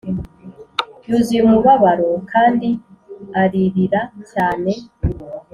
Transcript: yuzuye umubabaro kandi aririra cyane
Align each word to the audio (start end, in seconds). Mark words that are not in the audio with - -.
yuzuye 1.07 1.39
umubabaro 1.47 2.11
kandi 2.31 2.67
aririra 3.41 4.01
cyane 4.31 4.71